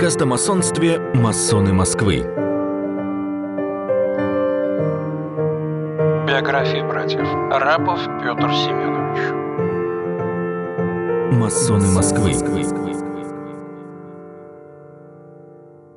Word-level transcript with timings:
Подкаст 0.00 0.22
о 0.22 0.24
масонстве 0.24 0.98
«Масоны 1.12 1.74
Москвы». 1.74 2.20
Биография 6.26 6.88
братьев. 6.88 7.28
Рапов 7.50 8.00
Петр 8.22 8.50
Семенович. 8.50 9.18
Масоны 11.34 11.88
Москвы. 11.88 12.32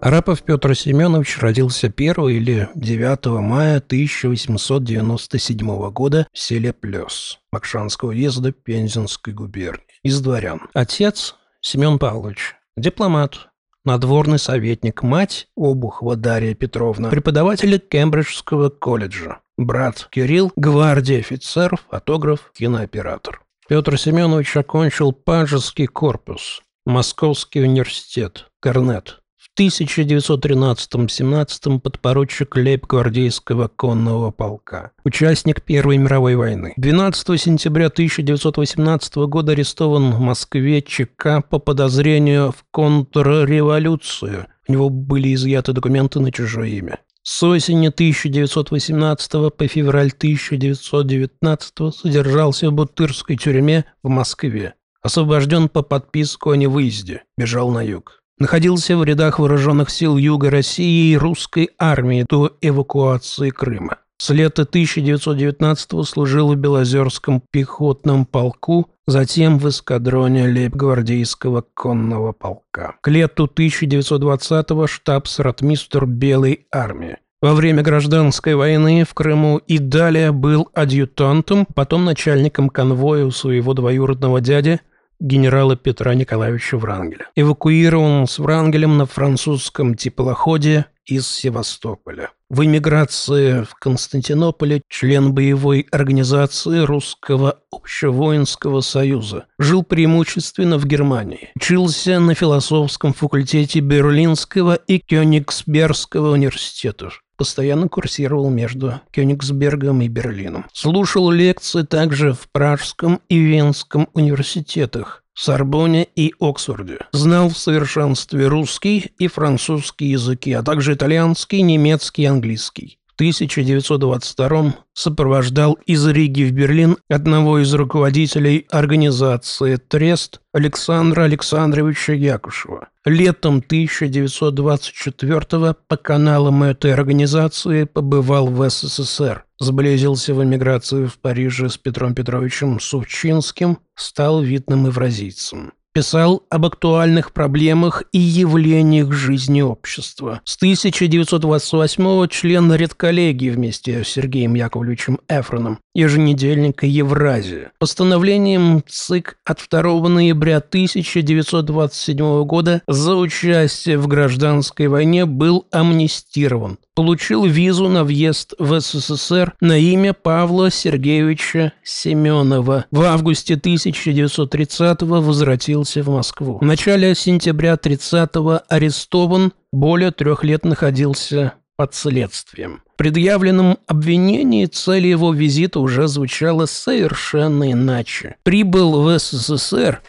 Арапов 0.01 0.43
Петр 0.43 0.75
Семенович 0.75 1.39
родился 1.39 1.87
1 1.87 2.27
или 2.27 2.67
9 2.75 3.25
мая 3.39 3.77
1897 3.77 5.91
года 5.91 6.27
в 6.33 6.37
селе 6.37 6.73
Плес 6.73 7.39
Макшанского 7.53 8.09
уезда 8.09 8.51
Пензенской 8.51 9.33
губернии. 9.33 9.85
Из 10.03 10.19
дворян. 10.19 10.59
Отец 10.73 11.37
Семен 11.61 11.99
Павлович, 11.99 12.57
дипломат, 12.75 13.47
надворный 13.85 14.39
советник, 14.39 15.03
мать 15.03 15.47
Обухова 15.55 16.15
Дарья 16.15 16.53
Петровна, 16.53 17.09
преподаватель 17.09 17.79
Кембриджского 17.79 18.69
колледжа, 18.69 19.39
брат 19.57 20.07
Кирилл, 20.11 20.51
гвардия 20.55 21.19
офицер, 21.19 21.79
фотограф, 21.89 22.51
кинооператор. 22.55 23.41
Петр 23.67 23.97
Семенович 23.97 24.57
окончил 24.57 25.13
Пажеский 25.13 25.87
корпус, 25.87 26.61
Московский 26.85 27.61
университет, 27.61 28.49
Корнет, 28.59 29.21
1913-17 29.59 31.79
подпоручик 31.79 32.55
лейб-гвардейского 32.55 33.67
конного 33.67 34.31
полка. 34.31 34.93
Участник 35.05 35.61
Первой 35.61 35.97
мировой 35.97 36.35
войны. 36.35 36.73
12 36.77 37.39
сентября 37.39 37.85
1918 37.87 39.15
года 39.27 39.51
арестован 39.51 40.11
в 40.11 40.19
Москве 40.19 40.81
ЧК 40.81 41.41
по 41.41 41.59
подозрению 41.59 42.51
в 42.51 42.65
контрреволюцию. 42.71 44.47
У 44.67 44.71
него 44.71 44.89
были 44.89 45.35
изъяты 45.35 45.73
документы 45.73 46.19
на 46.19 46.31
чужое 46.31 46.69
имя. 46.69 46.99
С 47.21 47.43
осени 47.43 47.87
1918 47.87 49.31
по 49.55 49.67
февраль 49.67 50.11
1919 50.17 51.95
содержался 51.95 52.71
в 52.71 52.73
Бутырской 52.73 53.37
тюрьме 53.37 53.85
в 54.01 54.09
Москве. 54.09 54.73
Освобожден 55.03 55.69
по 55.69 55.83
подписку 55.83 56.49
о 56.49 56.57
невыезде. 56.57 57.21
Бежал 57.37 57.69
на 57.69 57.83
юг 57.83 58.22
находился 58.43 58.97
в 58.97 59.05
рядах 59.05 59.39
вооруженных 59.39 59.89
сил 59.89 60.17
Юга 60.17 60.49
России 60.49 61.13
и 61.13 61.17
русской 61.17 61.69
армии 61.79 62.25
до 62.29 62.51
эвакуации 62.59 63.51
Крыма. 63.51 63.99
С 64.17 64.31
лета 64.31 64.63
1919 64.63 66.05
служил 66.05 66.51
в 66.51 66.57
Белозерском 66.57 67.41
пехотном 67.51 68.25
полку, 68.25 68.89
затем 69.07 69.59
в 69.59 69.69
эскадроне 69.69 70.43
лейб-гвардейского 70.47 71.63
конного 71.73 72.33
полка. 72.33 72.95
К 72.99 73.07
лету 73.07 73.45
1920-го 73.45 74.87
штабс-ротмистр 74.87 76.05
Белой 76.05 76.67
армии. 76.69 77.19
Во 77.41 77.53
время 77.53 77.81
гражданской 77.81 78.55
войны 78.55 79.05
в 79.09 79.13
Крыму 79.13 79.57
и 79.57 79.77
далее 79.77 80.33
был 80.33 80.69
адъютантом, 80.73 81.65
потом 81.73 82.03
начальником 82.03 82.69
конвоя 82.69 83.23
у 83.25 83.31
своего 83.31 83.73
двоюродного 83.73 84.41
дяди– 84.41 84.81
генерала 85.19 85.75
Петра 85.75 86.13
Николаевича 86.15 86.77
Врангеля. 86.77 87.27
Эвакуирован 87.35 88.27
с 88.27 88.39
Врангелем 88.39 88.97
на 88.97 89.05
французском 89.05 89.95
теплоходе 89.95 90.85
из 91.05 91.27
Севастополя. 91.27 92.31
В 92.49 92.63
эмиграции 92.63 93.63
в 93.63 93.73
Константинополе 93.75 94.81
член 94.87 95.33
боевой 95.33 95.87
организации 95.91 96.79
Русского 96.79 97.59
общевоинского 97.71 98.81
союза. 98.81 99.45
Жил 99.57 99.83
преимущественно 99.83 100.77
в 100.77 100.85
Германии. 100.85 101.49
Учился 101.55 102.19
на 102.19 102.35
философском 102.35 103.13
факультете 103.13 103.79
Берлинского 103.79 104.75
и 104.75 104.99
Кёнигсбергского 104.99 106.31
университетов 106.31 107.23
постоянно 107.37 107.87
курсировал 107.87 108.49
между 108.49 109.01
Кёнигсбергом 109.11 110.01
и 110.01 110.07
Берлином. 110.07 110.65
Слушал 110.73 111.29
лекции 111.31 111.83
также 111.83 112.33
в 112.33 112.49
Пражском 112.51 113.21
и 113.29 113.39
Венском 113.39 114.09
университетах, 114.13 115.23
Сорбоне 115.33 116.07
и 116.15 116.33
Оксфорде. 116.39 116.99
Знал 117.11 117.49
в 117.49 117.57
совершенстве 117.57 118.47
русский 118.47 119.11
и 119.17 119.27
французский 119.27 120.07
языки, 120.07 120.53
а 120.53 120.63
также 120.63 120.93
итальянский, 120.93 121.61
немецкий 121.61 122.23
и 122.23 122.27
английский. 122.27 122.99
В 123.13 123.15
1922 123.15 124.75
сопровождал 124.93 125.77
из 125.85 126.07
Риги 126.07 126.45
в 126.45 126.51
Берлин 126.51 126.97
одного 127.07 127.59
из 127.59 127.71
руководителей 127.71 128.65
организации 128.71 129.75
«Трест» 129.75 130.41
Александра 130.51 131.25
Александровича 131.25 132.13
Якушева. 132.13 132.87
Летом 133.05 133.57
1924 133.57 135.75
по 135.87 135.95
каналам 135.95 136.63
этой 136.63 136.91
организации 136.91 137.83
побывал 137.83 138.47
в 138.47 138.67
СССР, 138.67 139.45
сблизился 139.59 140.33
в 140.33 140.43
эмиграции 140.43 141.05
в 141.05 141.19
Париже 141.19 141.69
с 141.69 141.77
Петром 141.77 142.15
Петровичем 142.15 142.79
Сувчинским, 142.79 143.77
стал 143.93 144.41
видным 144.41 144.87
евразийцем. 144.87 145.73
Писал 145.93 146.43
об 146.49 146.65
актуальных 146.65 147.33
проблемах 147.33 148.01
и 148.11 148.17
явлениях 148.17 149.11
жизни 149.11 149.61
общества. 149.61 150.41
С 150.43 150.55
1928 150.55 152.27
член 152.29 152.73
редколлегии 152.73 153.51
вместе 153.51 154.03
с 154.03 154.07
Сергеем 154.07 154.55
Яковлевичем 154.55 155.19
Эфроном 155.29 155.77
еженедельника 155.93 156.87
«Евразия». 156.87 157.73
Постановлением 157.77 158.83
ЦИК 158.87 159.37
от 159.45 159.59
2 159.69 160.09
ноября 160.09 160.57
1927 160.57 162.43
года 162.43 162.81
за 162.87 163.15
участие 163.15 163.99
в 163.99 164.07
гражданской 164.07 164.87
войне 164.87 165.27
был 165.27 165.67
амнистирован. 165.71 166.79
Получил 166.95 167.45
визу 167.45 167.89
на 167.89 168.03
въезд 168.03 168.53
в 168.59 168.79
СССР 168.79 169.53
на 169.59 169.79
имя 169.79 170.13
Павла 170.13 170.69
Сергеевича 170.69 171.73
Семенова. 171.83 172.85
В 172.91 173.01
августе 173.01 173.55
1930 173.55 175.01
возвратился 175.01 176.03
в 176.03 176.09
Москву. 176.09 176.59
В 176.61 176.65
начале 176.65 177.15
сентября 177.15 177.77
30 177.77 178.29
арестован, 178.69 179.53
более 179.71 180.11
трех 180.11 180.43
лет 180.43 180.65
находился 180.65 181.53
под 181.75 181.95
следствием. 181.95 182.83
В 182.93 182.97
предъявленном 182.97 183.79
обвинении 183.87 184.67
цель 184.67 185.07
его 185.07 185.33
визита 185.33 185.79
уже 185.79 186.07
звучала 186.07 186.67
совершенно 186.67 187.71
иначе. 187.71 188.35
Прибыл 188.43 189.01
в 189.01 189.17
СССР 189.17 190.01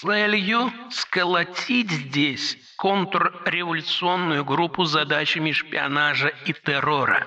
целью 0.00 0.70
сколотить 0.90 1.90
здесь 1.90 2.56
контрреволюционную 2.76 4.44
группу 4.44 4.84
задачами 4.84 5.52
шпионажа 5.52 6.30
и 6.46 6.52
террора. 6.52 7.26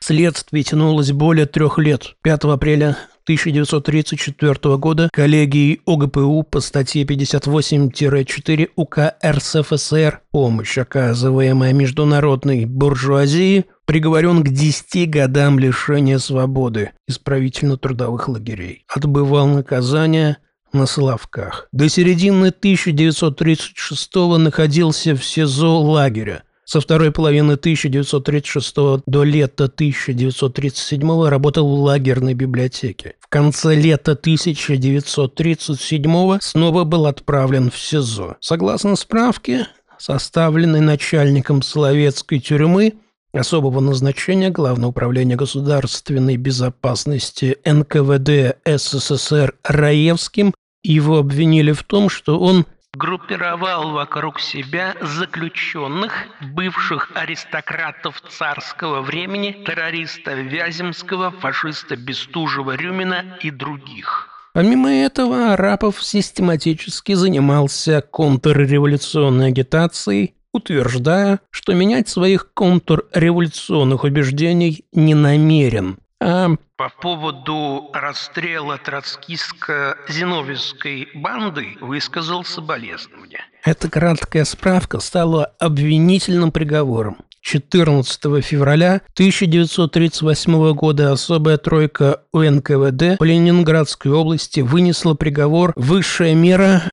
Следствие 0.00 0.62
тянулось 0.62 1.10
более 1.10 1.46
трех 1.46 1.78
лет. 1.78 2.14
5 2.22 2.44
апреля 2.44 2.96
1934 3.24 4.76
года 4.76 5.10
коллегией 5.12 5.80
ОГПУ 5.86 6.44
по 6.44 6.60
статье 6.60 7.02
58-4 7.02 8.70
УК 8.76 9.14
РСФСР 9.22 10.20
«Помощь, 10.30 10.78
оказываемая 10.78 11.72
международной 11.72 12.64
буржуазии», 12.64 13.64
приговорен 13.86 14.44
к 14.44 14.48
10 14.48 15.10
годам 15.10 15.58
лишения 15.58 16.18
свободы 16.18 16.92
исправительно-трудовых 17.08 18.28
лагерей. 18.28 18.84
Отбывал 18.88 19.48
наказание 19.48 20.38
на 20.72 20.86
Соловках. 20.86 21.68
До 21.72 21.88
середины 21.88 22.48
1936 22.48 24.14
находился 24.38 25.14
в 25.14 25.24
СИЗО 25.24 25.80
лагеря. 25.80 26.42
Со 26.64 26.80
второй 26.82 27.12
половины 27.12 27.54
1936 27.54 28.76
до 29.06 29.24
лета 29.24 29.64
1937 29.64 31.26
работал 31.26 31.66
в 31.66 31.80
лагерной 31.80 32.34
библиотеке. 32.34 33.14
В 33.20 33.28
конце 33.28 33.74
лета 33.74 34.12
1937 34.12 36.38
снова 36.42 36.84
был 36.84 37.06
отправлен 37.06 37.70
в 37.70 37.78
СИЗО. 37.78 38.36
Согласно 38.40 38.96
справке, 38.96 39.66
составленной 39.96 40.80
начальником 40.80 41.62
Соловецкой 41.62 42.40
тюрьмы, 42.40 42.98
особого 43.32 43.80
назначения 43.80 44.50
Главного 44.50 44.90
управления 44.90 45.36
государственной 45.36 46.36
безопасности 46.36 47.58
НКВД 47.64 48.58
СССР 48.64 49.54
Раевским, 49.64 50.54
его 50.82 51.18
обвинили 51.18 51.72
в 51.72 51.82
том, 51.82 52.08
что 52.08 52.38
он 52.38 52.66
группировал 52.94 53.92
вокруг 53.92 54.40
себя 54.40 54.94
заключенных, 55.00 56.12
бывших 56.54 57.12
аристократов 57.14 58.20
царского 58.28 59.02
времени, 59.02 59.64
террориста 59.66 60.34
Вяземского, 60.34 61.30
фашиста 61.30 61.96
Бестужева, 61.96 62.76
Рюмина 62.76 63.38
и 63.40 63.50
других. 63.50 64.28
Помимо 64.54 64.90
этого, 64.90 65.52
Арапов 65.52 66.02
систематически 66.02 67.12
занимался 67.12 68.00
контрреволюционной 68.00 69.48
агитацией, 69.48 70.34
утверждая, 70.52 71.40
что 71.50 71.74
менять 71.74 72.08
своих 72.08 72.52
контрреволюционных 72.52 74.04
убеждений 74.04 74.84
не 74.92 75.14
намерен, 75.14 75.98
а 76.20 76.50
по 76.76 76.90
поводу 77.00 77.90
расстрела 77.92 78.78
троцкистско-зиновьевской 78.78 81.08
банды 81.14 81.76
высказал 81.80 82.44
соболезнования. 82.44 83.44
Эта 83.64 83.90
краткая 83.90 84.44
справка 84.44 85.00
стала 85.00 85.46
обвинительным 85.58 86.52
приговором. 86.52 87.16
14 87.40 88.44
февраля 88.44 89.00
1938 89.14 90.74
года 90.74 91.12
особая 91.12 91.56
тройка 91.56 92.20
УНКВД 92.32 93.16
по 93.18 93.24
Ленинградской 93.24 94.12
области 94.12 94.60
вынесла 94.60 95.14
приговор 95.14 95.72
«Высшая 95.76 96.34
мера» 96.34 96.90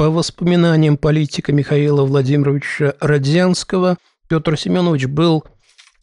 по 0.00 0.08
воспоминаниям 0.08 0.96
политика 0.96 1.52
Михаила 1.52 2.06
Владимировича 2.06 2.94
Родзянского. 3.00 3.98
Петр 4.30 4.56
Семенович 4.56 5.04
был 5.04 5.44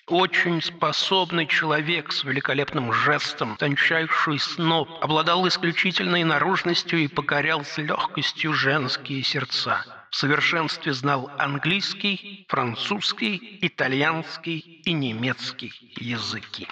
очень 0.07 0.61
способный 0.61 1.47
человек 1.47 2.11
с 2.11 2.23
великолепным 2.23 2.93
жестом, 2.93 3.57
тончайший 3.57 4.37
сноб, 4.37 4.87
обладал 5.01 5.47
исключительной 5.47 6.23
наружностью 6.23 6.99
и 6.99 7.07
покорял 7.07 7.65
с 7.65 7.79
легкостью 7.79 8.53
женские 8.53 9.23
сердца. 9.23 9.83
В 10.11 10.15
совершенстве 10.15 10.93
знал 10.93 11.31
английский, 11.39 12.45
французский, 12.49 13.57
итальянский 13.63 14.59
и 14.85 14.93
немецкий 14.93 15.71
языки. 15.99 16.67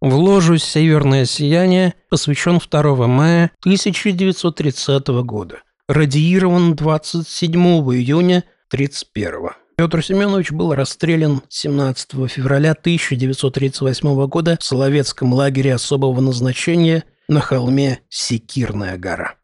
В 0.00 0.14
ложу 0.14 0.56
«Северное 0.56 1.26
сияние» 1.26 1.92
посвящен 2.08 2.58
2 2.58 3.06
мая 3.06 3.50
1930 3.60 5.08
года. 5.22 5.60
Радиирован 5.88 6.74
27 6.74 7.54
июня 7.94 8.38
1931 8.72 9.50
Петр 9.76 10.02
Семенович 10.02 10.50
был 10.50 10.74
расстрелян 10.74 11.42
17 11.48 12.28
февраля 12.28 12.72
1938 12.72 14.26
года 14.26 14.56
в 14.58 14.64
Соловецком 14.64 15.32
лагере 15.32 15.72
особого 15.72 16.20
назначения 16.20 17.04
на 17.28 17.40
холме 17.40 18.00
Секирная 18.08 18.98
гора. 18.98 19.36